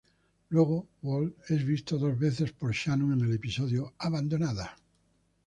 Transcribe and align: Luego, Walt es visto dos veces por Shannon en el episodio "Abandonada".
Luego, 0.49 0.87
Walt 1.03 1.35
es 1.47 1.63
visto 1.63 1.99
dos 1.99 2.17
veces 2.17 2.51
por 2.53 2.73
Shannon 2.73 3.13
en 3.13 3.21
el 3.23 3.35
episodio 3.35 3.93
"Abandonada". 3.99 4.75